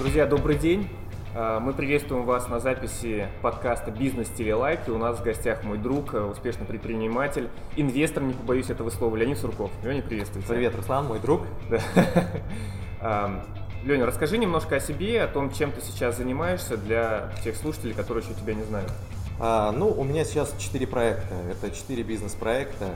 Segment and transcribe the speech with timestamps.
[0.00, 0.88] Друзья, добрый день.
[1.34, 4.88] А, мы приветствуем вас на записи подкаста «Бизнес Телелайк».
[4.88, 9.14] И у нас в гостях мой друг, э, успешный предприниматель, инвестор, не побоюсь этого слова,
[9.14, 9.70] Леонид Сурков.
[9.84, 10.54] Леня, приветствую тебя.
[10.54, 11.42] Привет, Руслан, мой друг.
[11.68, 13.30] Да.
[13.84, 18.24] Леня, расскажи немножко о себе, о том, чем ты сейчас занимаешься для тех слушателей, которые
[18.24, 18.90] еще тебя не знают.
[19.38, 21.34] А, ну, у меня сейчас четыре проекта.
[21.50, 22.86] Это четыре бизнес-проекта.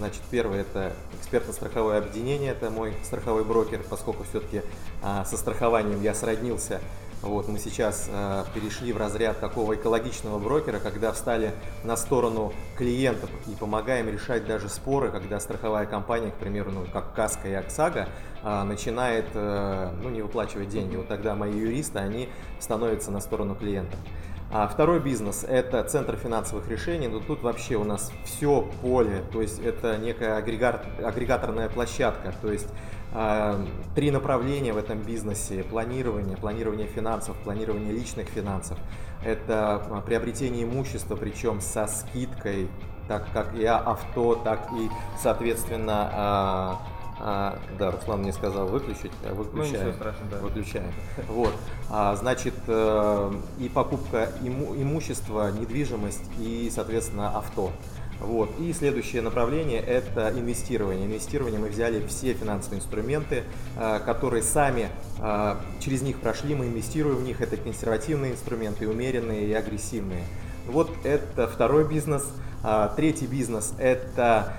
[0.00, 4.62] Значит, первый это экспертно-страховое объединение, это мой страховой брокер, поскольку все-таки
[5.02, 6.80] а, со страхованием я сроднился
[7.22, 11.52] вот, мы сейчас э, перешли в разряд такого экологичного брокера, когда встали
[11.84, 17.14] на сторону клиентов и помогаем решать даже споры, когда страховая компания, к примеру, ну, как
[17.14, 18.08] Каска и Оксага,
[18.42, 20.96] э, начинает э, ну, не выплачивать деньги.
[20.96, 23.98] Вот тогда мои юристы, они становятся на сторону клиентов.
[24.52, 27.06] А второй бизнес– это центр финансовых решений.
[27.06, 32.34] Но тут вообще у нас все поле, то есть это некая агрегат, агрегаторная площадка.
[32.42, 32.66] То есть
[33.94, 38.78] три направления в этом бизнесе– планирование, планирование финансов, планирование личных финансов.
[39.24, 42.68] Это а, приобретение имущества, причем со скидкой,
[43.08, 44.88] так как и авто, так и,
[45.20, 49.88] соответственно, э, а, да, Руслан мне сказал выключить, а выключаем.
[49.88, 50.38] Ну, страшного, да.
[50.38, 50.92] Выключаем.
[51.28, 51.52] Вот.
[51.90, 57.72] А, значит, э, и покупка иму, имущества, недвижимость и, соответственно, авто.
[58.20, 58.50] Вот.
[58.60, 61.06] И следующее направление– это инвестирование.
[61.06, 63.44] Инвестирование мы взяли все финансовые инструменты,
[63.76, 64.88] э, которые сами
[65.18, 67.40] э, через них прошли, мы инвестируем в них.
[67.40, 70.24] Это консервативные инструменты, умеренные и агрессивные.
[70.66, 72.24] Вот это второй бизнес.
[72.62, 74.52] А, третий бизнес– это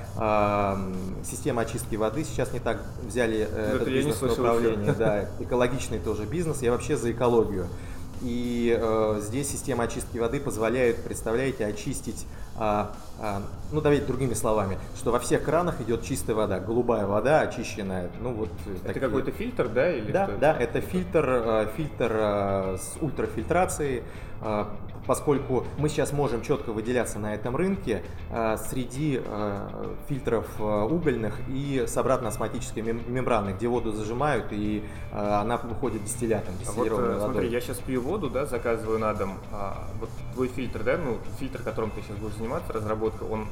[1.23, 2.23] система очистки воды.
[2.23, 4.93] Сейчас не так взяли э, этот бизнес в управление.
[4.93, 6.63] Да, экологичный тоже бизнес.
[6.63, 7.67] Я вообще за экологию.
[8.21, 12.40] И э, здесь система очистки воды позволяет, представляете, очистить, э, э,
[13.71, 18.09] ну давайте другими словами, что во всех кранах идет чистая вода, голубая вода, очищенная.
[18.19, 18.49] Ну вот.
[18.67, 18.99] Это такие...
[19.01, 19.91] какой-то фильтр, да?
[19.91, 20.37] Или да, что?
[20.37, 24.03] да, это фильтр, э, фильтр э, с ультрафильтрацией.
[24.41, 24.65] Э,
[25.05, 31.39] поскольку мы сейчас можем четко выделяться на этом рынке э, среди э, фильтров э, угольных
[31.49, 37.33] и с обратно-осматической мембраны, где воду зажимают и она выходит дистиллятом, дистиллированной а вот, водой.
[37.33, 39.37] Смотри, я сейчас пью воду, да, заказываю на дом.
[39.51, 43.47] А, вот твой фильтр, да, ну фильтр, которым ты сейчас будешь заниматься, разработка, он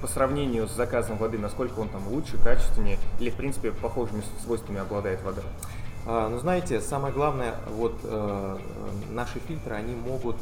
[0.00, 4.80] по сравнению с заказом воды, насколько он там лучше, качественнее или в принципе похожими свойствами
[4.80, 5.42] обладает вода?
[6.06, 8.58] А, ну, знаете, самое главное, вот э,
[9.10, 10.36] наши фильтры, они могут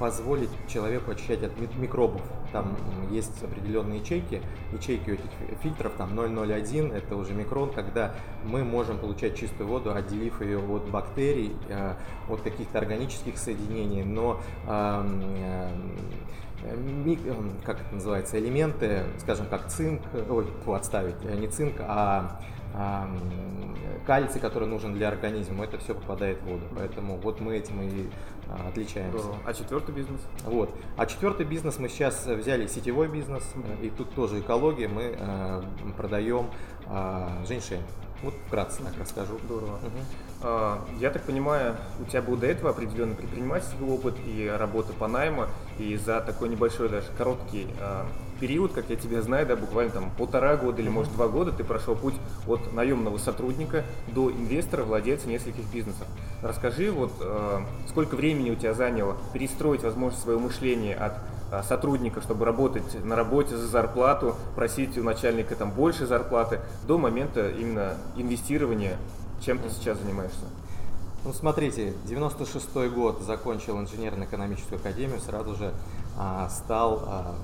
[0.00, 2.20] позволить человеку очищать от микробов.
[2.52, 2.76] Там
[3.10, 4.42] есть определенные ячейки,
[4.72, 8.12] ячейки этих фильтров, там 001, это уже микрон, когда
[8.44, 11.94] мы можем получать чистую воду, отделив ее от бактерий, э,
[12.28, 15.68] от каких-то органических соединений, но э,
[17.64, 22.40] как это называется, элементы, скажем, как цинк, ой, отставить, не цинк, а
[24.06, 26.64] кальций, который нужен для организма, это все попадает в воду.
[26.76, 28.08] Поэтому вот мы этим и
[28.48, 29.28] а, отличаемся.
[29.44, 30.20] А четвертый бизнес?
[30.44, 30.70] Вот.
[30.96, 33.44] А четвертый бизнес мы сейчас взяли сетевой бизнес,
[33.82, 35.62] и тут тоже экология, мы э,
[35.96, 36.50] продаем
[36.86, 37.82] э, женьшень.
[38.22, 39.38] Вот вкратце так расскажу.
[39.44, 39.76] Здорово.
[39.76, 40.33] Угу.
[41.00, 45.46] Я так понимаю, у тебя был до этого определенный предпринимательский опыт и работа по найму,
[45.78, 48.06] и за такой небольшой даже короткий а,
[48.40, 51.64] период, как я тебя знаю, да, буквально там полтора года или может два года ты
[51.64, 52.16] прошел путь
[52.46, 56.06] от наемного сотрудника до инвестора, владельца нескольких бизнесов.
[56.42, 57.12] Расскажи, вот
[57.88, 61.14] сколько времени у тебя заняло перестроить, возможно, свое мышление от
[61.50, 66.98] а, сотрудника, чтобы работать на работе за зарплату, просить у начальника там больше зарплаты, до
[66.98, 68.96] момента именно инвестирования,
[69.40, 70.44] чем ты сейчас занимаешься?
[71.24, 75.72] Ну, смотрите, 96 год закончил инженерно-экономическую академию, сразу же
[76.18, 77.34] а, стал а,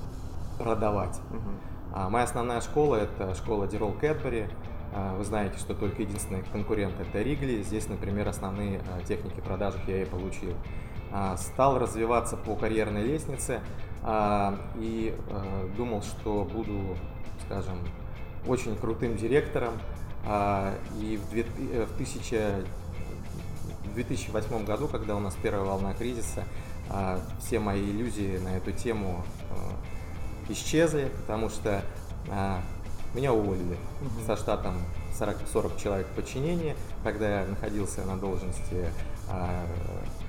[0.59, 1.19] продавать.
[1.31, 1.95] Угу.
[1.95, 4.49] А, моя основная школа– это школа Дирол Кэтбери.
[4.93, 7.63] А, вы знаете, что только единственный конкурент– это Ригли.
[7.63, 10.55] Здесь, например, основные а, техники продажи я и получил.
[11.11, 13.61] А, стал развиваться по карьерной лестнице–
[14.03, 16.97] а, и а, думал, что буду,
[17.45, 17.79] скажем,
[18.47, 19.75] очень крутым директором.
[20.25, 22.65] А, и в 2008
[23.95, 26.45] э, году, когда у нас первая волна кризиса,
[27.41, 29.25] все мои иллюзии на эту тему
[30.49, 31.85] исчезли, потому что
[33.15, 34.27] меня уволили угу.
[34.27, 34.75] со штатом
[35.17, 36.75] 40, 40 человек подчинения,
[37.05, 38.91] когда я находился на должности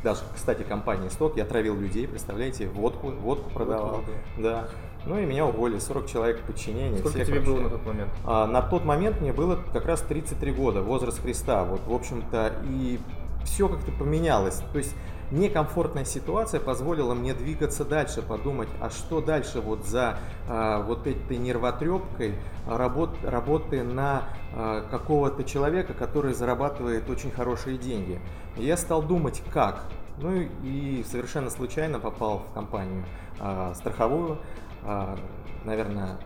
[0.03, 3.97] даже, кстати, компания Сток, я травил людей, представляете, водку, водку продавал.
[3.97, 4.67] Водку, да.
[5.05, 6.99] Ну и меня уволили, 40 человек подчинения.
[6.99, 7.51] Сколько тебе вообще.
[7.51, 8.11] было на тот момент?
[8.25, 11.63] А, на тот момент мне было как раз 33 года, возраст Христа.
[11.63, 12.99] Вот, в общем-то, и
[13.43, 14.61] все как-то поменялось.
[14.71, 14.95] То есть
[15.31, 21.37] некомфортная ситуация позволила мне двигаться дальше, подумать, а что дальше вот за а, вот этой
[21.37, 22.35] нервотрепкой
[22.67, 28.19] работ, работы на а, какого-то человека, который зарабатывает очень хорошие деньги.
[28.57, 29.83] И я стал думать, как.
[30.19, 33.05] Ну и совершенно случайно попал в компанию
[33.39, 34.37] а, страховую.
[34.83, 35.17] А,
[35.65, 36.17] наверное,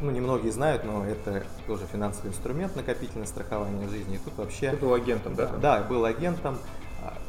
[0.00, 4.16] ну, немногие знают, но это тоже финансовый инструмент накопительное страхование в жизни.
[4.16, 4.70] И тут вообще...
[4.70, 5.48] Ты был агентом, да?
[5.60, 6.58] Да, был агентом.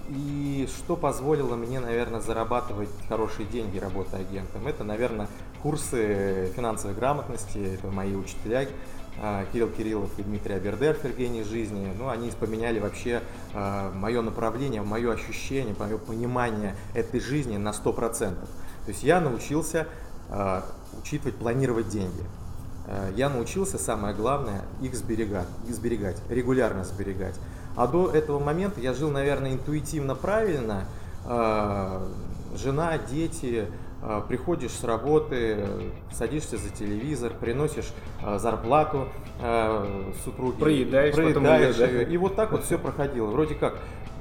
[0.09, 4.65] И что позволило мне, наверное, зарабатывать хорошие деньги, работая агентом?
[4.67, 5.27] Это, наверное,
[5.61, 8.67] курсы финансовой грамотности, это мои учителя,
[9.21, 11.91] а, Кирилл Кириллов и Дмитрий Абердерфер «Гений жизни».
[11.97, 13.21] Ну, они поменяли вообще
[13.53, 18.33] а, мое направление, мое ощущение, мое понимание этой жизни на 100%.
[18.33, 18.37] То
[18.87, 19.85] есть я научился а,
[20.99, 22.23] учитывать, планировать деньги.
[23.15, 27.35] Я научился, самое главное, их сберегать, их сберегать, регулярно сберегать.
[27.75, 30.85] А до этого момента я жил, наверное, интуитивно правильно.
[32.55, 33.67] Жена, дети,
[34.01, 35.57] а, приходишь с работы,
[36.11, 37.91] садишься за телевизор, приносишь
[38.23, 39.09] а, зарплату
[39.41, 42.09] а, супруге, проедаешь, проедаешь ее.
[42.09, 43.27] И вот так вот все проходило.
[43.27, 43.75] Вроде как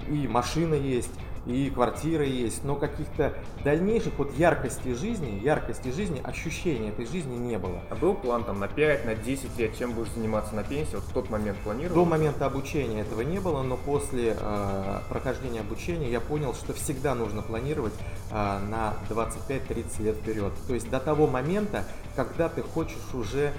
[0.09, 1.13] и машина есть,
[1.49, 3.33] и квартира есть, но каких-то
[3.65, 7.81] дальнейших вот яркости жизни, яркости жизни, ощущения этой жизни не было.
[7.89, 10.95] А был план там на 5, на 10 лет, чем будешь заниматься на пенсии?
[10.95, 12.05] Вот в тот момент планировал?
[12.05, 17.15] До момента обучения этого не было, но после э, прохождения обучения я понял, что всегда
[17.15, 17.95] нужно планировать
[18.31, 20.53] э, на 25-30 лет вперед.
[20.67, 21.85] То есть до того момента,
[22.15, 23.55] когда ты хочешь уже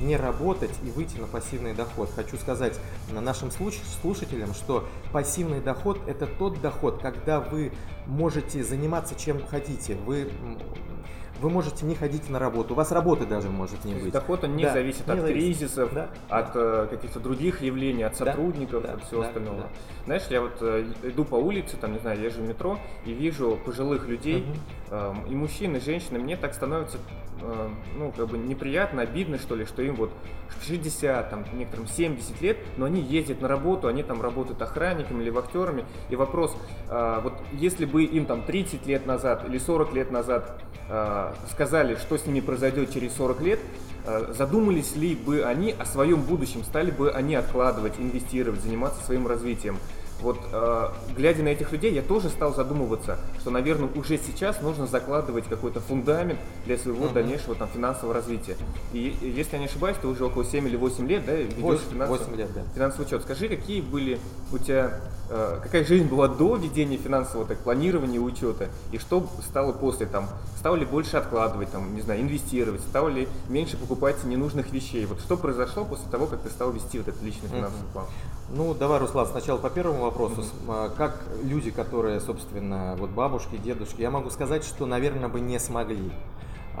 [0.00, 2.10] не работать и выйти на пассивный доход.
[2.14, 2.78] Хочу сказать
[3.12, 7.72] нашим слушателям, что пассивный доход– это тот доход, когда вы
[8.06, 9.94] можете заниматься чем хотите.
[9.94, 10.30] Вы
[11.40, 14.12] вы можете не ходить на работу, у вас работы даже может не быть.
[14.12, 15.36] Доход он не да, зависит не от зависит.
[15.36, 16.60] кризисов, да, от да.
[16.60, 19.60] Э, каких-то других явлений, от сотрудников, да, от всего да, остального.
[19.60, 19.68] Да.
[20.06, 23.58] Знаешь, я вот э, иду по улице, там, не знаю, езжу в метро и вижу
[23.64, 24.44] пожилых людей,
[24.90, 25.16] угу.
[25.28, 26.98] и мужчин, и женщин, мне так становится
[27.96, 30.10] ну, как бы неприятно, обидно, что ли, что им вот
[30.66, 35.30] 60, там, некоторым 70 лет, но они ездят на работу, они там работают охранниками или
[35.30, 35.84] вахтерами.
[36.10, 36.56] И вопрос,
[36.88, 42.18] вот если бы им там 30 лет назад или 40 лет назад Э, сказали, что
[42.18, 43.60] с ними произойдет через 40 лет,
[44.04, 49.26] э, задумались ли бы они о своем будущем, стали бы они откладывать, инвестировать, заниматься своим
[49.26, 49.78] развитием
[50.20, 54.86] вот э, глядя на этих людей, я тоже стал задумываться, что, наверное, уже сейчас нужно
[54.86, 57.12] закладывать какой-то фундамент для своего uh-huh.
[57.12, 58.56] дальнейшего там, финансового развития.
[58.92, 61.90] И, если я не ошибаюсь, ты уже около 7 или 8 лет, да, ведешь 8,
[61.90, 62.62] финансовый, 8 лет, да.
[62.74, 63.22] финансовый учет.
[63.22, 64.18] Скажи, какие были
[64.52, 65.00] у тебя,
[65.30, 70.06] э, какая жизнь была до ведения финансового так, планирования и учета, и что стало после,
[70.06, 75.06] там, стал ли больше откладывать, там, не знаю, инвестировать, стал ли меньше покупать ненужных вещей.
[75.06, 77.92] Вот что произошло после того, как ты стал вести вот этот личный финансовый uh-huh.
[77.92, 78.06] план?
[78.50, 80.42] Ну, давай, Руслан, сначала по первому вопросу.
[80.42, 80.96] Mm-hmm.
[80.96, 86.10] Как люди, которые, собственно, вот бабушки, дедушки, я могу сказать, что, наверное, бы не смогли.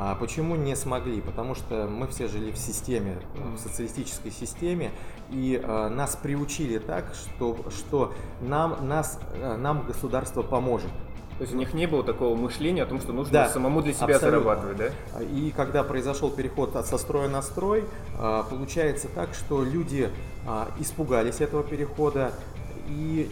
[0.00, 1.20] А почему не смогли?
[1.20, 4.92] Потому что мы все жили в системе, в социалистической системе,
[5.28, 10.90] и э, нас приучили так, что, что нам, нас, э, нам государство поможет.
[11.38, 13.92] То есть у них не было такого мышления о том, что нужно да, самому для
[13.92, 14.30] себя абсолютно.
[14.30, 15.22] зарабатывать, да?
[15.22, 17.84] И когда произошел переход от со строя на строй,
[18.18, 20.10] а, получается так, что люди
[20.46, 22.32] а, испугались этого перехода,
[22.88, 23.30] и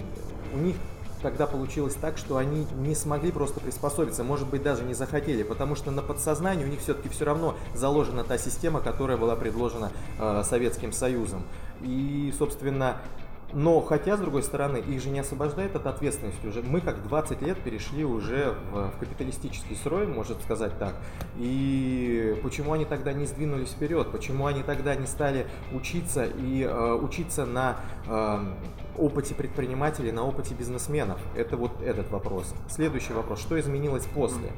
[0.54, 0.76] у них
[1.20, 5.74] тогда получилось так, что они не смогли просто приспособиться, может быть, даже не захотели, потому
[5.74, 10.42] что на подсознании у них все-таки все равно заложена та система, которая была предложена э,
[10.44, 11.42] Советским Союзом.
[11.82, 12.98] И, собственно,
[13.56, 16.60] но хотя, с другой стороны, их же не освобождает от ответственности уже.
[16.60, 20.94] Мы как 20 лет перешли уже в, в капиталистический строй, может сказать так.
[21.38, 24.12] И почему они тогда не сдвинулись вперед?
[24.12, 28.44] Почему они тогда не стали учиться и э, учиться на э,
[28.98, 31.18] опыте предпринимателей, на опыте бизнесменов?
[31.34, 32.52] Это вот этот вопрос.
[32.68, 33.40] Следующий вопрос.
[33.40, 34.52] Что изменилось после?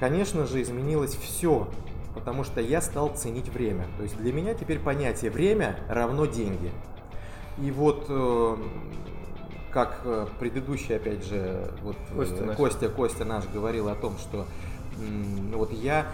[0.00, 1.68] Конечно же, изменилось все,
[2.14, 3.84] потому что я стал ценить время.
[3.98, 6.72] То есть для меня теперь понятие время равно деньги.
[7.58, 8.56] И вот э,
[9.72, 12.56] как э, предыдущий, опять же, вот э, Костя, наш.
[12.56, 14.46] Костя, Костя наш говорил о том, что
[15.52, 16.06] вот я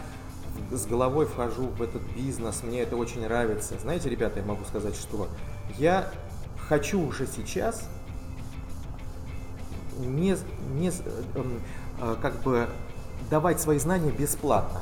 [0.70, 3.78] с головой вхожу в этот бизнес, мне это очень нравится.
[3.78, 5.28] Знаете, ребята, я могу сказать, что
[5.78, 6.10] я
[6.68, 7.88] хочу уже сейчас
[9.98, 10.34] не,
[10.74, 10.90] не
[12.22, 12.68] как бы
[13.30, 14.80] давать свои знания бесплатно.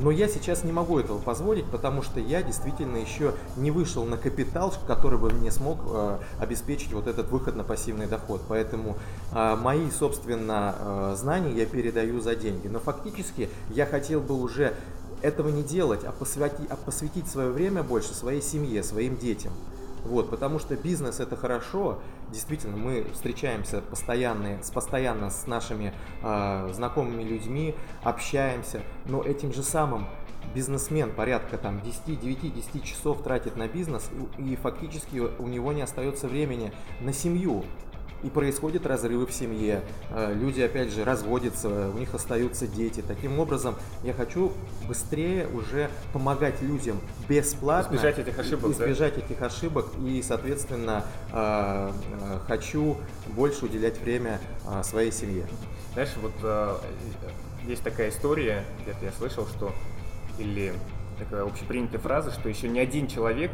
[0.00, 4.16] Но я сейчас не могу этого позволить, потому что я действительно еще не вышел на
[4.16, 8.40] капитал, который бы мне смог э, обеспечить вот этот выход на пассивный доход.
[8.48, 8.96] Поэтому
[9.32, 12.68] э, мои, собственно, э, знания я передаю за деньги.
[12.68, 14.74] Но фактически я хотел бы уже
[15.20, 19.52] этого не делать, а посвятить, а посвятить свое время больше своей семье, своим детям.
[20.04, 21.98] Вот, потому что бизнес это хорошо.
[22.30, 29.62] Действительно, мы встречаемся постоянно, с, постоянно с нашими э, знакомыми людьми, общаемся, но этим же
[29.62, 30.06] самым
[30.54, 35.72] бизнесмен порядка там 10, 9, 10 часов тратит на бизнес, и, и фактически у него
[35.72, 37.64] не остается времени на семью
[38.22, 43.02] и происходят разрывы в семье, э, люди опять же разводятся, у них остаются дети.
[43.06, 44.52] Таким образом, я хочу
[44.86, 47.94] быстрее уже помогать людям бесплатно.
[47.94, 48.72] Избежать этих ошибок.
[48.72, 49.20] Избежать да?
[49.20, 52.96] этих ошибок и, соответственно, э, э, хочу
[53.28, 54.40] больше уделять время
[54.82, 55.46] своей семье.
[55.92, 56.82] Знаешь, вот
[57.66, 59.72] есть такая история, где-то я слышал, что
[60.38, 60.72] или
[61.18, 63.50] такая общепринятая фраза, что еще ни один человек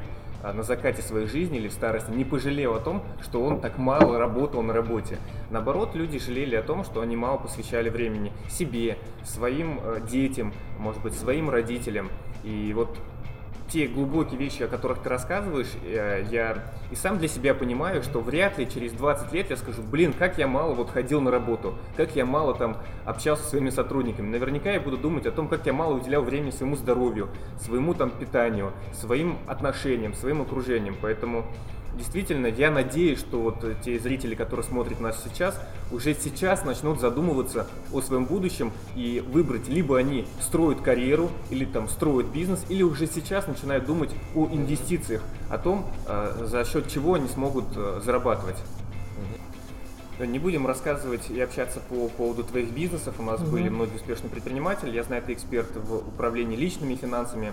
[0.53, 4.19] на закате своей жизни или в старости не пожалел о том, что он так мало
[4.19, 5.19] работал на работе.
[5.51, 11.03] Наоборот, люди жалели о том, что они мало посвящали времени себе, своим э, детям, может
[11.03, 12.11] быть, своим родителям.
[12.43, 12.99] И вот
[13.69, 18.21] те глубокие вещи, о которых ты рассказываешь, э, я и сам для себя понимаю, что
[18.21, 21.75] вряд ли через 20 лет я скажу, блин, как я мало вот ходил на работу,
[21.97, 24.29] как я мало там общался со своими сотрудниками.
[24.29, 27.29] Наверняка я буду думать о том, как я мало уделял времени своему здоровью,
[27.59, 30.97] своему там питанию, своим отношениям, своим окружением.
[31.01, 31.45] Поэтому
[31.97, 35.59] действительно, я надеюсь, что вот те зрители, которые смотрят нас сейчас,
[35.91, 41.89] уже сейчас начнут задумываться о своем будущем и выбрать, либо они строят карьеру, или там
[41.89, 47.15] строят бизнес, или уже сейчас начинают думать о инвестициях, о том, э, за счет чего
[47.15, 48.57] они смогут э, зарабатывать.
[50.21, 53.17] Не будем рассказывать и общаться по поводу твоих бизнесов.
[53.19, 53.51] У нас угу.
[53.51, 54.95] были многие успешные предприниматели.
[54.95, 57.53] Я знаю, ты эксперт в управлении личными финансами.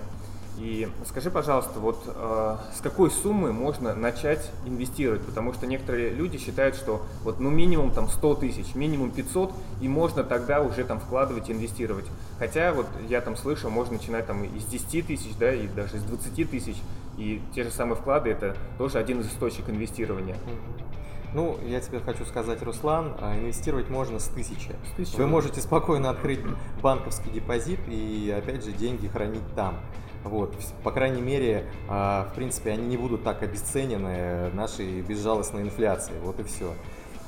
[0.58, 5.22] И скажи, пожалуйста, вот э, с какой суммы можно начать инвестировать?
[5.22, 9.88] Потому что некоторые люди считают, что вот ну минимум там 100 тысяч, минимум 500, и
[9.88, 12.04] можно тогда уже там вкладывать и инвестировать.
[12.38, 16.04] Хотя вот я там слышал, можно начинать там из 10 тысяч, да, и даже из
[16.04, 16.76] 20 тысяч.
[17.16, 20.36] И те же самые вклады это тоже один из источников инвестирования.
[21.34, 24.76] Ну, я тебе хочу сказать, Руслан, а, инвестировать можно с тысячи.
[24.92, 25.16] С тысячи.
[25.16, 26.40] Вы можете спокойно открыть
[26.82, 29.76] банковский депозит и, опять же, деньги хранить там.
[30.24, 36.18] Вот, по крайней мере, а, в принципе, они не будут так обесценены нашей безжалостной инфляцией.
[36.20, 36.74] Вот и все.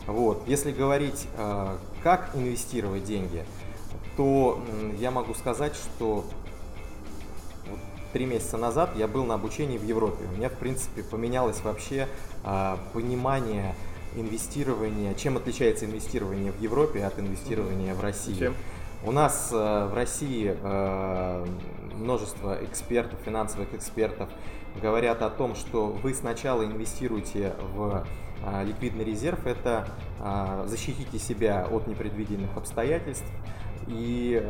[0.06, 0.42] Вот.
[0.46, 3.44] Если говорить, а, как инвестировать деньги,
[4.16, 4.62] то
[4.98, 6.24] я могу сказать, что
[8.12, 10.24] три месяца назад я был на обучении в Европе.
[10.32, 12.08] У меня, в принципе, поменялось вообще
[12.44, 13.74] а, понимание
[14.14, 18.38] инвестирования, чем отличается инвестирование в Европе от инвестирования в России.
[18.38, 18.54] Чем?
[19.06, 21.46] У нас э, в России э,
[21.94, 24.30] множество экспертов, финансовых экспертов
[24.80, 28.06] говорят о том, что вы сначала инвестируете в
[28.42, 29.86] э, ликвидный резерв, это
[30.64, 33.26] защитите себя от непредвиденных обстоятельств
[33.88, 34.42] и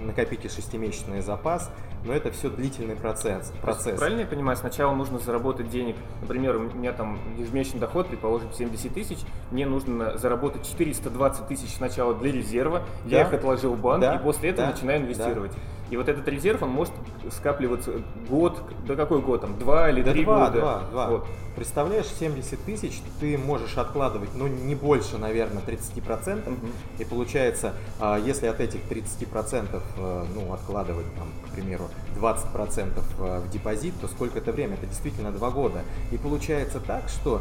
[0.00, 1.70] накопите шестимесячный запас,
[2.04, 3.52] но это все длительный процесс.
[3.62, 3.98] процесс.
[3.98, 8.92] Правильно я понимаю, сначала нужно заработать денег, например, у меня там ежемесячный доход, предположим, 70
[8.92, 9.18] тысяч,
[9.50, 13.16] мне нужно заработать 420 тысяч сначала для резерва, да?
[13.18, 14.16] я их отложил в банк, да?
[14.16, 14.74] и после этого да?
[14.74, 15.52] начинаю инвестировать.
[15.52, 15.58] Да?
[15.94, 16.92] И вот этот резерв, он может
[17.30, 17.92] скапливаться
[18.28, 20.60] год, да какой год, там, два или три два, года.
[20.60, 21.08] Два, два.
[21.08, 21.26] Вот.
[21.54, 26.48] Представляешь, 70 тысяч ты можешь откладывать, ну, не больше, наверное, 30%.
[26.48, 26.66] Угу.
[26.98, 31.84] И получается, а, если от этих 30%, э, ну, откладывать, там, к примеру,
[32.16, 34.74] 20% э, в депозит, то сколько это время?
[34.74, 35.82] Это действительно два года.
[36.10, 37.40] И получается так, что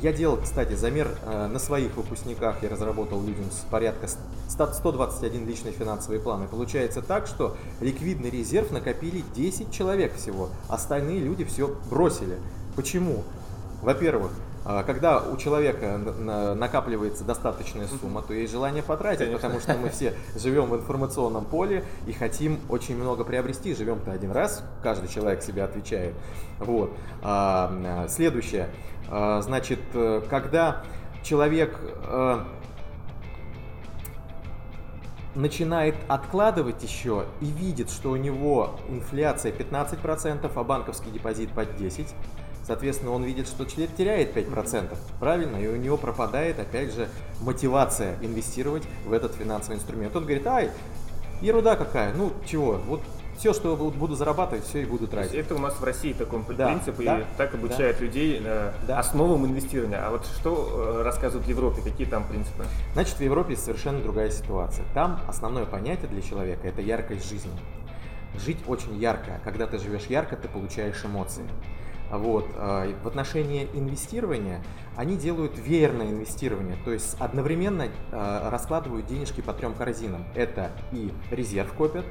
[0.00, 4.08] я делал, кстати, замер э, на своих выпускниках, я разработал людям порядка
[4.48, 6.44] 121 личный финансовый план.
[6.44, 12.38] И получается так, что ликвидный резерв накопили 10 человек всего, остальные люди все бросили.
[12.76, 13.24] Почему?
[13.82, 14.30] Во-первых,
[14.64, 19.48] э, когда у человека накапливается достаточная сумма, то есть желание потратить, Конечно.
[19.48, 23.74] потому что мы все живем в информационном поле и хотим очень много приобрести.
[23.74, 26.14] Живем-то один раз, каждый человек себе отвечает.
[26.60, 26.92] Вот.
[27.22, 28.70] А, следующее.
[29.10, 30.82] А, значит, э, когда
[31.22, 32.44] человек э,
[35.34, 42.08] начинает откладывать еще и видит, что у него инфляция 15%, а банковский депозит под 10%,
[42.64, 45.56] соответственно, он видит, что человек теряет 5%, правильно?
[45.56, 47.08] И у него пропадает, опять же,
[47.40, 50.14] мотивация инвестировать в этот финансовый инструмент.
[50.14, 50.70] Он говорит, ай,
[51.40, 53.00] ерунда какая, ну чего, вот
[53.40, 55.34] все, что буду зарабатывать, все и буду тратить.
[55.34, 58.72] Это у нас в России такой да, принцип, да, и так обучают да, людей э,
[58.86, 58.98] да.
[58.98, 60.06] основам инвестирования.
[60.06, 62.66] А вот что э, рассказывают в Европе, какие там принципы?
[62.92, 64.84] Значит, в Европе совершенно другая ситуация.
[64.92, 67.50] Там основное понятие для человека– это яркость жизни.
[68.44, 69.40] Жить очень ярко.
[69.42, 71.44] Когда ты живешь ярко, ты получаешь эмоции.
[72.10, 72.46] Вот.
[72.56, 74.62] Э, в отношении инвестирования
[74.98, 80.26] они делают веерное инвестирование, то есть одновременно раскладывают денежки по трем корзинам.
[80.34, 82.04] Это и резерв копят,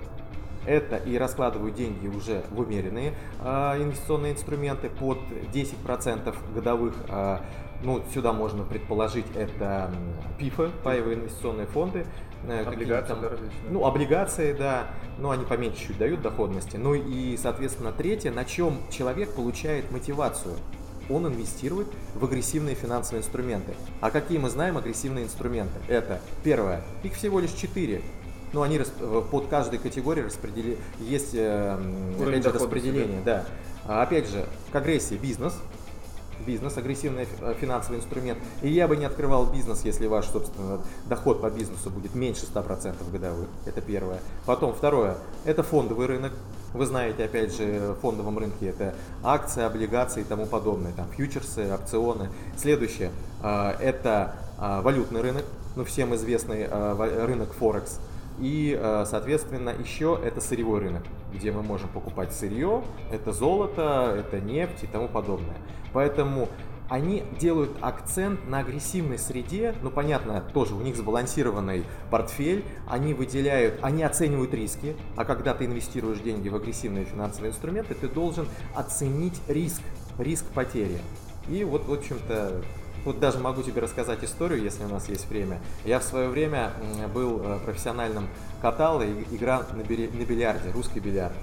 [0.70, 5.18] это и раскладываю деньги уже в умеренные э, инвестиционные инструменты под
[5.52, 6.94] 10% годовых.
[7.10, 7.40] Э,
[7.82, 9.90] ну, сюда можно предположить, это
[10.38, 12.06] ПИФы, паевые инвестиционные фонды,
[12.48, 13.32] э, облигации, там, да,
[13.70, 16.78] ну, облигации, да, но они поменьше чуть дают доходности.
[16.78, 20.56] Ну и, соответственно, третье, на чем человек получает мотивацию
[21.10, 23.74] он инвестирует в агрессивные финансовые инструменты.
[24.00, 25.74] А какие мы знаем агрессивные инструменты?
[25.88, 28.04] Это первое, их всего лишь четыре.
[28.54, 30.78] Но они э, под каждой категорией распредели...
[31.00, 31.78] есть э,
[32.20, 33.22] опять же, распределение.
[33.24, 33.46] Да.
[33.86, 35.54] А опять же, к агрессии бизнес,
[36.46, 38.40] бизнес, агрессивный э, финансовый инструмент.
[38.62, 43.12] И я бы не открывал бизнес, если ваш, собственно, доход по бизнесу будет меньше 100%
[43.12, 43.48] годовых.
[43.66, 44.20] Это первое.
[44.46, 46.34] Потом второе, это фондовый рынок.
[46.74, 51.72] Вы знаете, опять же, в фондовом рынке это акции, облигации и тому подобное, там фьючерсы,
[51.74, 52.30] опционы.
[52.58, 53.12] Следующее,
[53.44, 58.00] э, это э, валютный рынок, ну всем известный рынок Форекс.
[58.40, 61.04] И, соответственно, еще это сырьевой рынок,
[61.34, 65.58] где мы можем покупать сырье, это золото, это нефть и тому подобное.
[65.92, 66.48] Поэтому
[66.90, 73.76] они делают акцент на агрессивной среде, ну понятно, тоже у них сбалансированный портфель, они выделяют,
[73.84, 79.40] они оценивают риски, а когда ты инвестируешь деньги в агрессивные финансовые инструменты, ты должен оценить
[79.48, 79.82] риск,
[80.18, 80.98] риск потери.
[81.48, 82.62] И вот, в общем-то,
[83.06, 85.60] вот даже могу тебе рассказать историю, если у нас есть время.
[85.86, 86.72] Я в свое время
[87.14, 88.28] был э, профессиональным
[88.62, 91.34] катал и играл на бильярде, русский бильярд.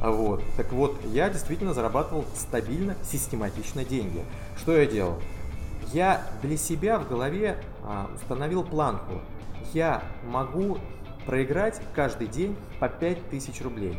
[0.00, 0.42] А вот.
[0.56, 4.22] Так вот, я действительно зарабатывал стабильно, систематично деньги.
[4.58, 5.18] Что я делал?
[5.92, 9.20] Я для себя в голове а, установил планку.
[9.72, 10.78] Я могу
[11.26, 13.98] проиграть каждый день по 5000 рублей.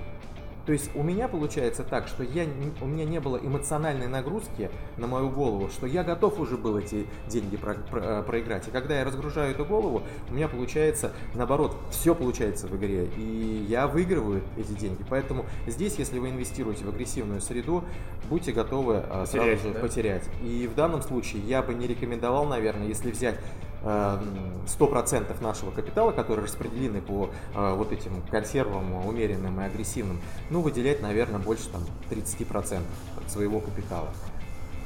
[0.67, 2.45] То есть у меня получается так, что я,
[2.81, 7.07] у меня не было эмоциональной нагрузки на мою голову, что я готов уже был эти
[7.25, 8.67] деньги про, про, э, проиграть.
[8.67, 13.65] И когда я разгружаю эту голову, у меня получается наоборот, все получается в игре, и
[13.69, 15.05] я выигрываю эти деньги.
[15.09, 17.85] Поэтому здесь, если вы инвестируете в агрессивную среду,
[18.29, 19.79] будьте готовы потерять, э, сразу же да?
[19.79, 20.23] потерять.
[20.43, 23.39] И в данном случае я бы не рекомендовал, наверное, если взять
[23.83, 30.19] 100% нашего капитала, которые распределены по э, вот этим консервам умеренным и агрессивным,
[30.49, 32.81] ну, выделять, наверное, больше там 30%
[33.17, 34.09] от своего капитала.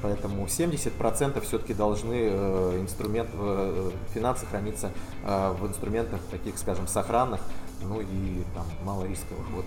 [0.02, 4.92] Поэтому 70% все-таки должны э, инструмент, э, финансы храниться
[5.24, 7.42] в инструментах таких, скажем, сохранных,
[7.84, 9.48] ну и там мало рисковых.
[9.52, 9.66] Вот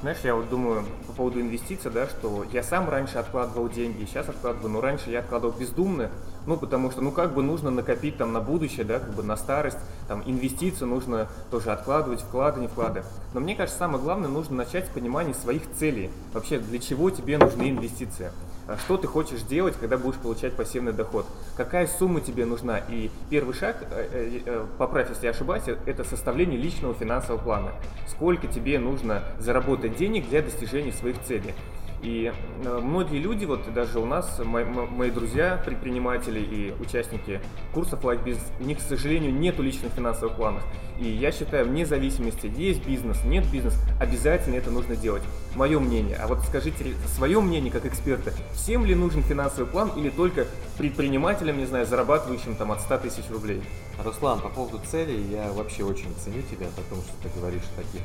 [0.00, 4.28] Знаешь, я вот думаю по поводу инвестиций, да, что я сам раньше откладывал деньги, сейчас
[4.28, 6.10] откладываю, но раньше я откладывал бездумно,
[6.46, 9.36] ну потому что, ну как бы нужно накопить там на будущее, да, как бы на
[9.36, 9.78] старость,
[10.08, 13.02] там инвестиции нужно тоже откладывать, вклады, не вклады.
[13.34, 16.10] Но мне кажется, самое главное, нужно начать с понимания своих целей.
[16.32, 18.30] Вообще, для чего тебе нужны инвестиции.
[18.68, 21.24] А что ты хочешь делать, когда будешь получать пассивный доход,
[21.56, 22.78] какая сумма тебе нужна.
[22.78, 27.70] И первый шаг, э, э, э, поправь, если я ошибаюсь, это составление личного финансового плана.
[28.08, 31.54] Сколько тебе нужно заработать денег для достижения своих целей.
[32.02, 32.32] И
[32.64, 37.40] э, многие люди, вот даже у нас, мои, мои друзья, предприниматели и участники
[37.72, 40.62] курсов Like Business, у них, к сожалению, нет личных финансовых планов.
[40.98, 45.22] И я считаю, вне зависимости, есть бизнес, нет бизнес, обязательно это нужно делать.
[45.54, 46.16] Мое мнение.
[46.16, 50.46] А вот скажите свое мнение как эксперта, всем ли нужен финансовый план или только
[50.78, 53.62] предпринимателям, не знаю, зарабатывающим там от 100 тысяч рублей?
[54.02, 58.02] Руслан, по поводу целей, я вообще очень ценю тебя, потому что ты говоришь о таких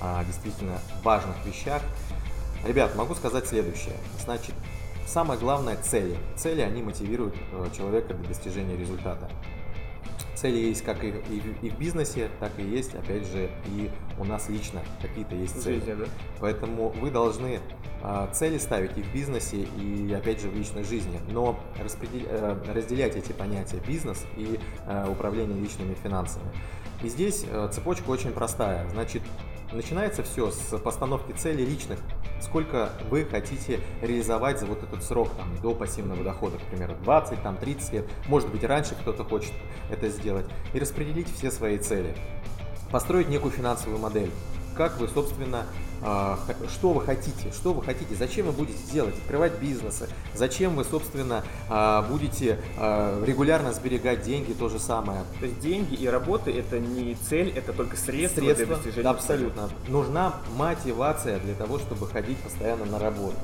[0.00, 1.82] а, действительно важных вещах.
[2.66, 3.94] Ребят, могу сказать следующее.
[4.24, 4.54] Значит,
[5.06, 6.16] самое главное– цели.
[6.36, 9.30] Цели, они мотивируют э, человека для достижения результата.
[10.34, 14.24] Цели есть как и, и, и в бизнесе, так и есть, опять же, и у
[14.24, 15.80] нас лично какие-то есть цели.
[15.80, 16.04] Жизни, да?
[16.40, 17.60] Поэтому вы должны
[18.02, 21.20] э, цели ставить и в бизнесе, и опять же в личной жизни.
[21.30, 22.28] Но распредел...
[22.28, 26.46] э, разделять эти понятия бизнес и э, управление личными финансами.
[27.02, 28.88] И здесь э, цепочка очень простая.
[28.90, 29.22] Значит,
[29.72, 31.98] начинается все с постановки целей личных
[32.40, 37.42] сколько вы хотите реализовать за вот этот срок там, до пассивного дохода, к примеру, 20,
[37.42, 39.52] там, 30 лет, может быть, раньше кто-то хочет
[39.90, 42.14] это сделать, и распределить все свои цели.
[42.90, 44.30] Построить некую финансовую модель,
[44.78, 45.66] как вы, собственно,
[46.02, 46.38] а,
[46.70, 51.42] что вы хотите, что вы хотите, зачем вы будете делать, открывать бизнесы, зачем вы, собственно,
[51.68, 55.24] а, будете а, регулярно сберегать деньги, то же самое.
[55.40, 59.10] То есть деньги и работа это не цель, это только средство, средство для достижения да,
[59.10, 59.68] Абсолютно.
[59.68, 59.90] Цели.
[59.90, 63.36] Нужна мотивация для того, чтобы ходить постоянно на работу.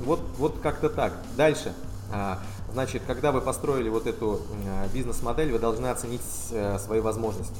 [0.00, 1.14] Вот, вот как-то так.
[1.38, 1.72] Дальше.
[2.72, 4.42] Значит, когда вы построили вот эту
[4.92, 7.56] бизнес-модель, вы должны оценить э, свои возможности.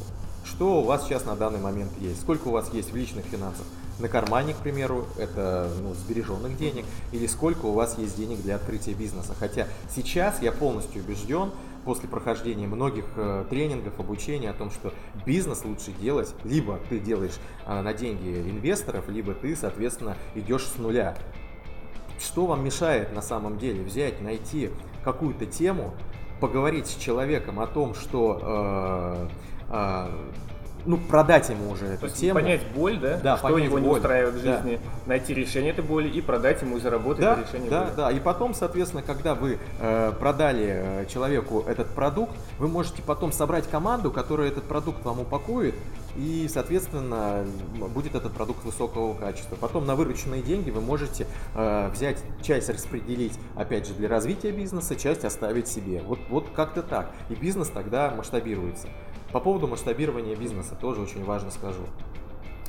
[0.47, 2.21] Что у вас сейчас на данный момент есть?
[2.21, 3.67] Сколько у вас есть в личных финансах?
[3.99, 8.57] на кармане, к примеру, это ну, сбереженных денег, или сколько у вас есть денег для
[8.57, 9.35] открытия бизнеса.
[9.39, 11.51] Хотя сейчас я полностью убежден,
[11.85, 14.93] после прохождения многих э, тренингов, обучения о том, что
[15.25, 20.79] бизнес лучше делать, либо ты делаешь э, на деньги инвесторов, либо ты, соответственно, идешь с
[20.79, 21.17] нуля.
[22.19, 24.71] Что вам мешает на самом деле взять, найти
[25.05, 25.95] какую-то тему,
[26.41, 29.29] поговорить с человеком о том, что э,
[29.69, 32.35] ну, продать ему уже эту То есть тему.
[32.39, 33.17] понять боль, да?
[33.19, 33.97] Да, что понять его не боль.
[33.99, 34.57] устраивает в Да.
[34.59, 37.93] жизни, найти решение этой боли и продать ему и заработать Да, решение да, боли.
[37.97, 38.11] да.
[38.13, 40.67] И потом, соответственно, когда вы э, продали
[41.03, 45.75] э, человеку этот продукт, вы можете потом собрать команду, которая этот продукт вам упакует,
[46.17, 47.45] и, соответственно,
[47.93, 49.57] будет этот продукт высокого качества.
[49.57, 51.27] Потом на вырученные деньги вы можете
[51.57, 56.01] э, взять часть распределить, опять же, для развития бизнеса, часть оставить себе.
[56.07, 57.11] Вот, вот как-то так.
[57.29, 58.87] И бизнес тогда масштабируется.
[59.33, 61.83] По поводу масштабирования бизнеса тоже очень важно скажу.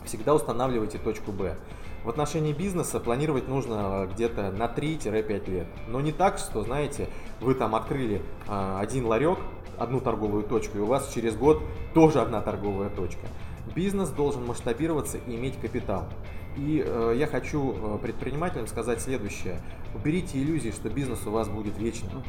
[0.05, 1.57] Всегда устанавливайте точку Б.
[2.03, 5.67] В отношении бизнеса планировать нужно э, где-то на 3-5 лет.
[5.87, 7.09] Но не так, что, знаете,
[7.41, 9.39] вы там открыли а, один ларек,
[9.77, 11.61] одну торговую точку, и у вас через год
[11.93, 13.27] тоже одна торговая точка.
[13.75, 16.07] Бизнес должен масштабироваться и иметь капитал.
[16.55, 19.59] И э, я хочу э, предпринимателям сказать следующее.
[19.93, 22.23] Уберите иллюзии, что бизнес у вас будет вечным.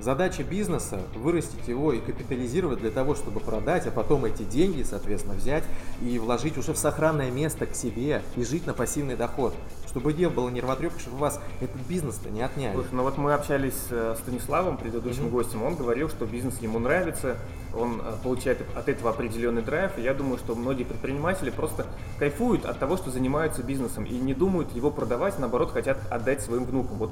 [0.00, 5.34] Задача бизнеса– вырастить его и капитализировать для того, чтобы продать, а потом эти деньги, соответственно,
[5.34, 5.64] взять
[6.00, 9.54] и вложить уже в сохранное место к себе и жить на пассивный доход.
[9.86, 12.74] Чтобы дел было нервотрепка, чтобы вас этот бизнес-то не отняли.
[12.74, 15.32] Слушай, ну вот мы общались э, с Станиславом, предыдущим Мгм.
[15.32, 17.36] гостем, он говорил, что бизнес ему нравится,
[17.76, 21.86] он э, получает от этого определенный драйв, и я думаю, что многие предприниматели просто
[22.18, 26.64] кайфуют от того, что занимаются бизнесом, и не думают его продавать, наоборот, хотят отдать своим
[26.64, 26.96] внукам.
[26.96, 27.10] Вот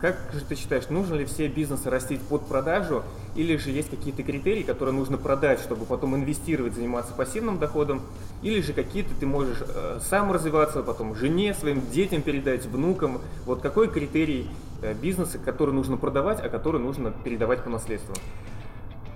[0.00, 3.02] как же ты считаешь, нужно ли все бизнесы растить под продажу,
[3.34, 8.02] или же есть какие-то критерии, которые нужно продать, чтобы потом инвестировать, заниматься пассивным доходом,
[8.42, 13.20] или же какие-то ты можешь э, сам развиваться, потом жене, своим детям передать, внукам.
[13.46, 14.50] Вот какой критерий
[14.82, 18.14] э, бизнеса, который нужно продавать, а который нужно передавать по наследству?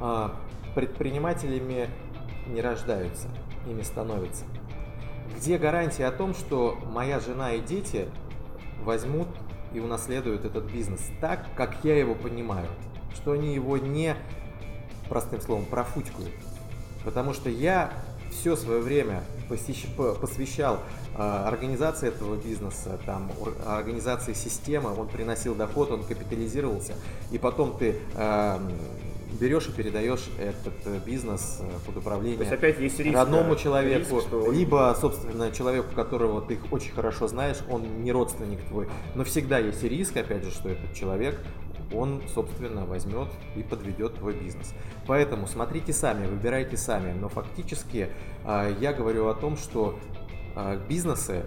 [0.01, 0.35] А,
[0.75, 1.90] предпринимателями
[2.47, 3.29] не рождаются,
[3.69, 4.45] ими становятся.
[5.37, 8.07] Где гарантия о том, что моя жена и дети
[8.83, 9.29] возьмут
[9.72, 12.68] и унаследуют этот бизнес так, как я его понимаю,
[13.14, 14.16] что они его не,
[15.09, 16.33] простым словом, профутькают.
[17.04, 17.92] Потому что я
[18.30, 20.78] все свое время посещ- по- посвящал
[21.16, 23.30] а, организации этого бизнеса, там,
[23.66, 26.94] организации системы, он приносил доход, он капитализировался,
[27.30, 28.61] и потом ты а,
[29.40, 33.16] берешь и передаешь этот э, бизнес э, под То управление есть опять есть риск.
[33.16, 38.62] родному человеку, риск, что- либо, собственно, человеку, которого ты очень хорошо знаешь, он не родственник
[38.68, 38.88] твой.
[39.14, 41.40] Но всегда есть риск, опять же, что этот человек,
[41.92, 44.72] он, собственно, возьмет и подведет твой бизнес.
[45.07, 47.12] Поэтому смотрите сами, выбирайте сами.
[47.18, 48.11] Но фактически
[48.44, 49.98] а, я говорю о том, что
[50.55, 51.44] а, бизнесы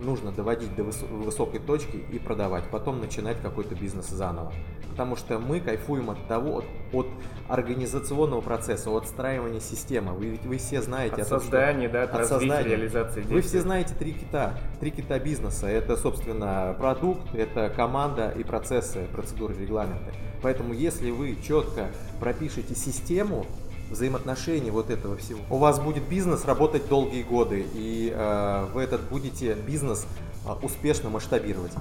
[0.00, 4.52] нужно доводить до выс- высокой точки и продавать, потом начинать какой-то бизнес заново.
[4.92, 7.06] Потому что мы кайфуем от того, от, от
[7.48, 10.12] организационного процесса, от отстраивания системы.
[10.12, 12.68] Вы, ведь вы все знаете От том, что- создания, да, от, от развития, создания.
[12.76, 13.40] реализации Вы действий.
[13.48, 14.54] все знаете три кита.
[14.80, 15.66] Три кита бизнеса.
[15.66, 20.12] Это, собственно, продукт, это команда и процессы, процедуры, регламенты.
[20.42, 21.86] Поэтому, если вы четко
[22.20, 23.46] пропишете систему
[23.90, 29.00] взаимоотношений вот этого всего, у вас будет бизнес работать долгие годы, и э, вы этот
[29.08, 30.06] будете бизнес
[30.46, 31.72] э, успешно масштабировать.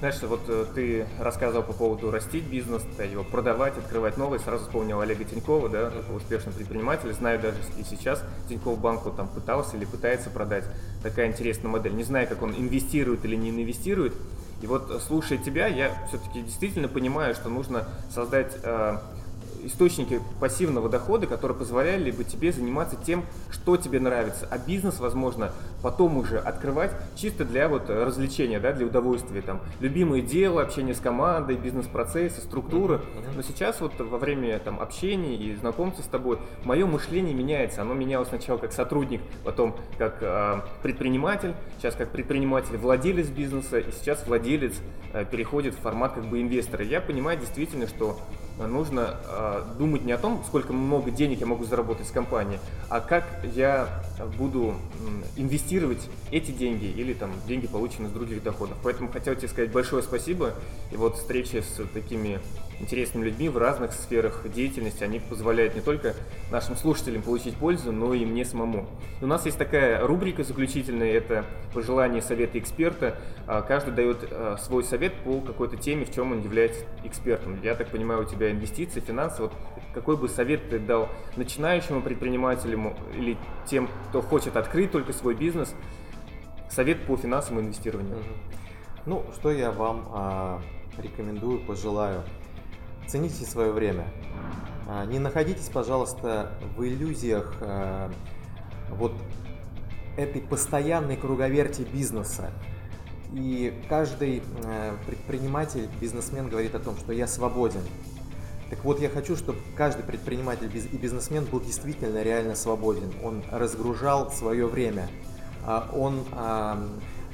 [0.00, 4.98] Знаешь, вот э, ты рассказывал по поводу растить бизнес, его продавать, открывать новый, сразу вспомнил
[5.02, 7.12] Олега Тинькова, да, такого успешного предпринимателя.
[7.12, 10.64] Знаю даже и сейчас Тинькофф банку там пытался или пытается продать.
[11.02, 11.92] Такая интересная модель.
[11.94, 14.14] Не знаю, как он инвестирует или не инвестирует.
[14.62, 18.96] И вот э, слушая тебя, я все-таки действительно понимаю, что нужно создать э,
[19.64, 24.46] источники пассивного дохода, которые позволяли бы тебе заниматься тем, что тебе нравится.
[24.50, 29.42] А бизнес, возможно, потом уже открывать чисто для вот э, развлечения, да, для удовольствия.
[29.42, 33.00] Там, любимое дело, общение с командой, бизнес-процессы, структуры.
[33.34, 37.82] Но сейчас вот во время там, общения и знакомства с тобой мое мышление меняется.
[37.82, 43.90] Оно менялось сначала как сотрудник, потом как э, предприниматель, сейчас как предприниматель, владелец бизнеса, и
[43.92, 44.74] сейчас владелец
[45.12, 46.84] э, переходит в формат как бы инвестора.
[46.84, 48.18] Я понимаю действительно, что
[48.66, 53.00] нужно э, думать не о том, сколько много денег я могу заработать с компании, а
[53.00, 53.88] как я
[54.38, 54.74] буду
[55.36, 58.76] инвестировать эти деньги или там деньги, полученные с других доходов.
[58.82, 60.54] Поэтому хотел тебе сказать большое спасибо.
[60.92, 62.40] И вот встречи с такими
[62.80, 66.14] интересными людьми в разных сферах деятельности, они позволяют не только
[66.50, 68.86] нашим слушателям получить пользу, но и мне самому.
[69.20, 73.16] У нас есть такая рубрика заключительная, это пожелания, советы эксперта.
[73.46, 77.60] А, Каждый дает а, свой совет по какой-то теме, в чем он является экспертом.
[77.62, 79.42] Я так понимаю, у тебя инвестиции, финансы.
[79.42, 79.52] Вот
[79.94, 85.74] какой бы совет ты дал начинающему предпринимателю или тем, кто хочет открыть только свой бизнес,
[86.70, 88.18] совет по финансовому инвестированию?
[89.06, 90.62] Ну, что я вам а,
[90.98, 92.22] рекомендую, пожелаю.
[93.10, 94.06] Цените свое время.
[94.86, 98.10] А, не находитесь, пожалуйста, в иллюзиях а,
[98.90, 99.12] вот
[100.16, 102.50] этой постоянной круговерти бизнеса.
[103.32, 107.82] И каждый а, предприниматель, бизнесмен говорит о том, что я свободен.
[108.68, 113.12] Так вот, я хочу, чтобы каждый предприниматель и бизнесмен был действительно реально свободен.
[113.24, 115.08] Он разгружал свое время.
[115.92, 116.24] Он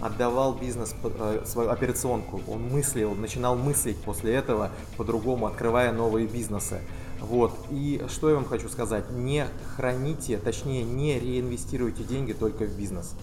[0.00, 6.80] отдавал бизнес, э, свою операционку, он мыслил, начинал мыслить после этого по-другому, открывая новые бизнесы.
[7.20, 7.52] Вот.
[7.70, 13.14] И что я вам хочу сказать, не храните, точнее не реинвестируйте деньги только в бизнес.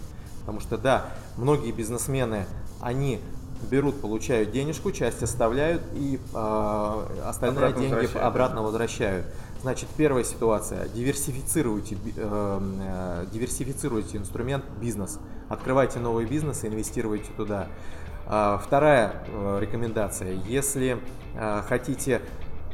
[0.41, 1.05] Потому что да,
[1.37, 2.45] многие бизнесмены,
[2.81, 3.19] они
[3.69, 8.27] берут, получают денежку, часть оставляют и э, остальные обратно деньги возвращают.
[8.27, 9.25] обратно возвращают.
[9.63, 10.89] Значит, первая ситуация.
[10.89, 15.21] Диверсифицируйте, э, э, диверсифицируйте инструмент бизнес.
[15.47, 17.69] Открывайте новые бизнесы, инвестируйте туда.
[18.27, 20.33] Э, вторая э, рекомендация.
[20.33, 20.97] Если
[21.35, 22.21] э, хотите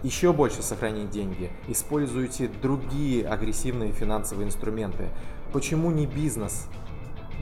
[0.02, 5.10] еще больше сохранить деньги, используйте другие агрессивные финансовые инструменты.
[5.54, 6.66] Почему не бизнес?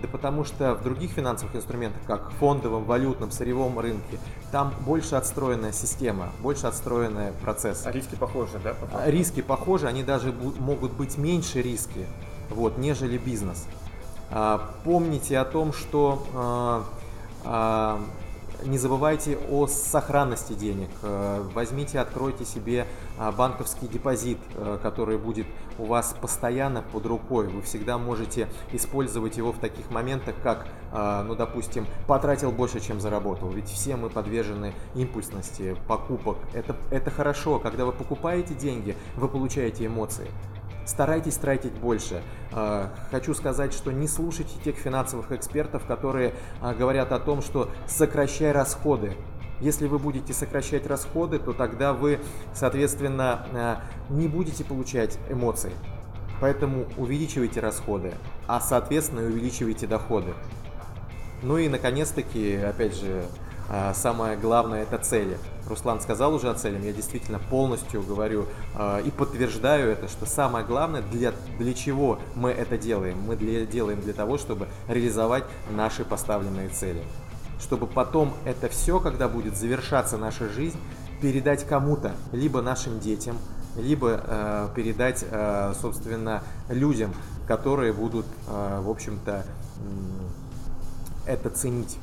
[0.01, 4.19] Да потому что в других финансовых инструментах, как фондовом, валютном, сырьевом рынке,
[4.51, 7.85] там больше отстроенная система, больше отстроенный процесс.
[7.85, 8.73] А риски похожи, да?
[8.73, 12.05] По риски похожи, они даже могут быть меньше риски,
[12.49, 13.65] вот, нежели бизнес.
[14.29, 16.83] А, помните о том, что а,
[17.43, 17.99] а,
[18.63, 20.89] не забывайте о сохранности денег.
[21.03, 27.47] Э, возьмите, откройте себе а, банковский депозит, э, который будет у вас постоянно под рукой.
[27.47, 32.99] Вы всегда можете использовать его в таких моментах, как, а, ну, допустим, потратил больше, чем
[32.99, 33.49] заработал.
[33.49, 36.37] Ведь все мы подвержены импульсности покупок.
[36.53, 37.59] Это, это хорошо.
[37.59, 40.29] Когда вы покупаете деньги, вы получаете эмоции
[40.87, 42.23] старайтесь тратить больше.
[42.51, 47.69] А, хочу сказать, что не слушайте тех финансовых экспертов, которые а, говорят о том, что
[47.87, 49.15] сокращай расходы.
[49.59, 52.19] Если вы будете сокращать расходы, то тогда вы,
[52.53, 55.71] соответственно, а, не будете получать эмоций.
[56.39, 58.13] Поэтому увеличивайте расходы,
[58.47, 60.33] а соответственно увеличивайте доходы.
[61.41, 63.25] Ну и наконец-таки, опять же,
[63.93, 65.37] самое главное это цели.
[65.67, 70.65] Руслан сказал уже о целях, я действительно полностью говорю э, и подтверждаю это, что самое
[70.65, 73.17] главное, для, для чего мы это делаем.
[73.25, 77.03] Мы для, делаем для того, чтобы реализовать наши поставленные цели.
[77.59, 80.79] Чтобы потом это все, когда будет завершаться наша жизнь,
[81.21, 83.37] передать кому-то, либо нашим детям,
[83.75, 87.13] либо э, передать, э, собственно, людям,
[87.47, 89.43] которые будут, э, в общем-то,
[91.25, 91.97] э, это ценить.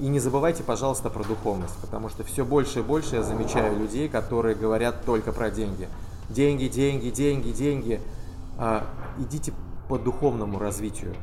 [0.00, 4.08] И не забывайте, пожалуйста, про духовность, потому что все больше и больше я замечаю людей,
[4.08, 5.88] которые говорят только про деньги.
[6.30, 8.00] Деньги, деньги, деньги, деньги.
[8.58, 8.86] А,
[9.18, 9.52] идите
[9.88, 11.14] по духовному развитию.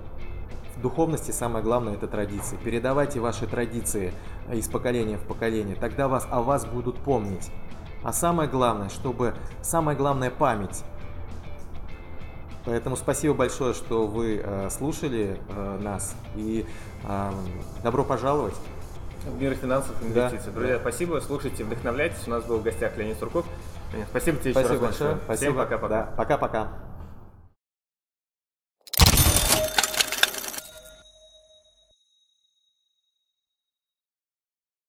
[0.76, 2.58] В духовности самое главное это традиции.
[2.62, 4.14] Передавайте ваши традиции
[4.52, 7.50] из поколения в поколение, тогда вас, о вас будут помнить.
[8.04, 10.84] А самое главное, чтобы самая главная память.
[12.66, 16.66] Поэтому спасибо большое, что вы э, слушали э, нас и
[17.84, 18.56] Добро пожаловать.
[19.26, 20.48] В мир финансов и инвестиций.
[20.48, 20.82] Да, Друзья, да.
[20.82, 22.28] спасибо, слушайте, вдохновляйтесь.
[22.28, 23.46] У нас был в гостях Леонид Сурков.
[24.10, 25.18] Спасибо тебе спасибо еще раз большое.
[25.26, 25.52] Спасибо.
[25.52, 25.88] Всем пока-пока.
[25.88, 26.68] Да, пока-пока.